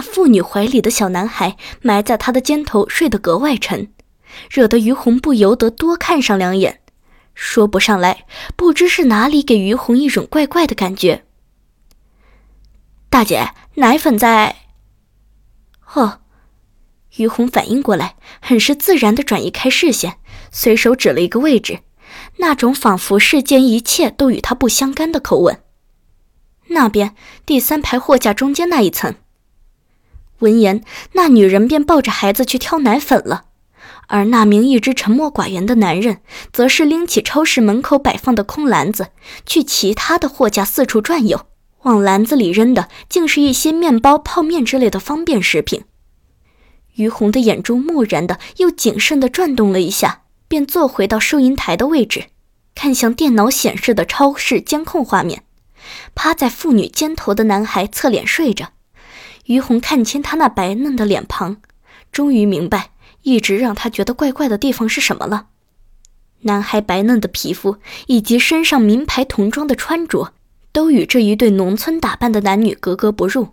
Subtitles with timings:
[0.00, 3.92] 妇女怀里的小男孩埋在她的肩头，睡得格外沉，
[4.50, 6.80] 惹得于红不由得多看上两眼。
[7.34, 8.26] 说不上来，
[8.56, 11.24] 不知是哪里给于红一种怪怪的感觉。
[13.08, 14.56] 大姐，奶粉在。
[15.94, 16.20] 哦，
[17.16, 20.18] 于红反应过来，很是自然的转移开视线，
[20.50, 21.80] 随手指了一个位置，
[22.36, 25.60] 那种仿佛世间一切都与他不相干的口吻。
[26.68, 29.14] 那边第三排货架中间那一层。
[30.40, 30.82] 闻言，
[31.12, 33.44] 那女人便抱着孩子去挑奶粉了，
[34.08, 36.18] 而那名一直沉默寡言的男人，
[36.52, 39.08] 则是拎起超市门口摆放的空篮子，
[39.46, 41.46] 去其他的货架四处转悠，
[41.82, 45.84] 往篮子里扔的竟是一些面包、泡面之类的方便食品。
[46.96, 52.24] 于红的眼珠木然的又谨慎的转动了一下，便坐回到收银台的位置，
[52.74, 55.44] 看向电脑显示的超市监控画面。
[56.14, 58.72] 趴在妇女肩头的男孩侧脸睡着，
[59.50, 61.56] 于红看清他那白嫩的脸庞，
[62.12, 65.46] 终于明白一直让他觉得怪怪的地方是什么了。
[66.42, 70.32] 男孩白嫩的皮肤以及身上名牌童装的穿着，
[70.70, 73.48] 都与这一对农村打扮的男女格格不入。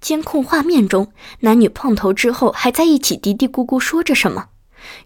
[0.00, 4.46] 监控画面中，男女碰头之后还在一起嘀嘀咕咕说着什么。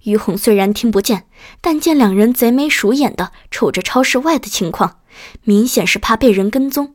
[0.05, 1.25] 于红虽然听不见，
[1.61, 5.01] 但见两人贼眉鼠眼的瞅着超市外的情况。
[5.45, 6.95] 明显是怕被人跟踪，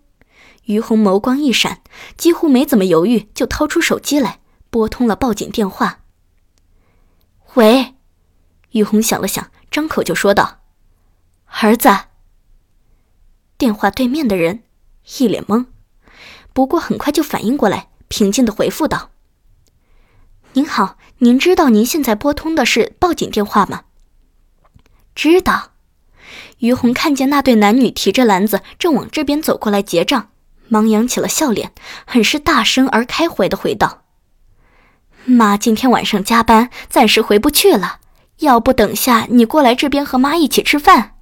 [0.68, 1.82] 于红眸光一闪，
[2.18, 6.00] 几乎没怎么犹豫，就掏出手机来拨通了报警电话。
[7.54, 7.96] 喂，
[8.72, 10.60] 于红想了想，张口就说道
[11.62, 11.90] ：“儿子。”
[13.58, 14.64] 电话对面的人
[15.18, 15.68] 一脸懵，
[16.52, 19.12] 不过很快就反应过来，平静的回复道
[20.52, 23.86] ：“您好，您知道您现在拨通的是报警电话吗
[25.16, 25.72] ？”“知道。”
[26.60, 30.32] 于红看见那对男女提着篮子正往这边走过来结账，
[30.70, 31.72] 忙扬起了笑脸，
[32.06, 34.04] 很是大声而开怀的回道
[35.26, 38.00] ：“妈今天晚上加班，暂时回不去了。
[38.40, 41.16] 要不等下你过来这边和妈一起吃饭？”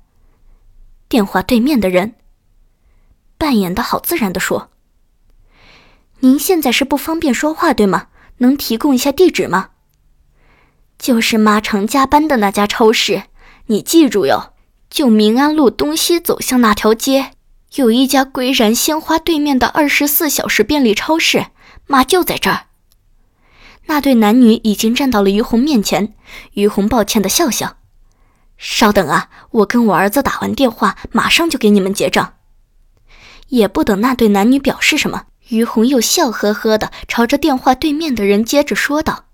[1.07, 2.16] 电话对面的人
[3.38, 4.69] 扮演的好自然的说
[6.22, 8.07] ：“您现在是不方便说话对吗？
[8.39, 9.69] 能提供一下地址吗
[11.00, 13.23] ？”“就是妈常加班的那家超市，
[13.67, 14.51] 你记住哟。”
[14.88, 17.31] 就民安路东西走向那条街，
[17.75, 21.47] 有一家归然鲜花对面的二十四小时便利超市，
[21.87, 22.67] 妈就在这儿。
[23.87, 26.13] 那对男女已经站到了于红面前，
[26.53, 27.75] 于红抱歉的笑笑
[28.57, 32.35] ：“稍等啊，我跟我儿子打完电话，马上就给你们结账。”
[33.49, 39.25] 也不等那对男女表示什么，于红又笑呵呵的朝着电话对面的人接着说道：“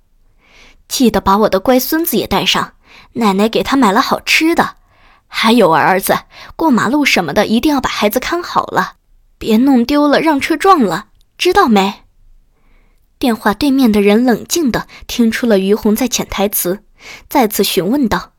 [0.90, 2.74] 记得把我的乖孙子也带上，
[3.14, 4.78] 奶奶给他买了好吃的。”
[5.34, 6.20] 还有儿子，
[6.58, 8.96] 过马路什么的，一定要把孩子看好了，
[9.38, 12.04] 别弄丢了，让车撞了，知道没？
[13.18, 16.84] 电话对面的人冷静的听出了于红在潜台词，
[17.30, 18.34] 再次询问道：“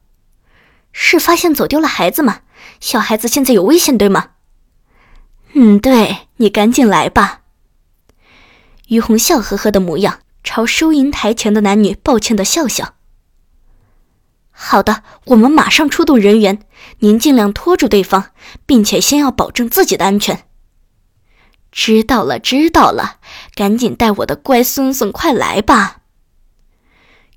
[0.93, 2.41] 是发现走丢了孩子吗？
[2.79, 4.31] 小孩子现在有危险，对吗
[5.55, 7.41] ？”“嗯，对，你赶紧来吧。”
[8.89, 12.95] 于红笑呵呵的模样，朝收银台前的男女抱歉的笑笑。
[14.65, 16.61] 好的，我们马上出动人员。
[17.01, 18.31] 您尽量拖住对方，
[18.65, 20.45] 并且先要保证自己的安全。
[21.73, 23.17] 知道了，知道了，
[23.57, 26.03] 赶紧带我的乖孙孙快来吧。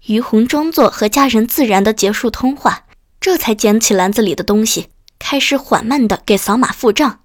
[0.06, 2.84] 于红装作和家人自然的结束通话，
[3.20, 7.22] 这才捡起篮子里的东西，开始缓慢的给扫码付账。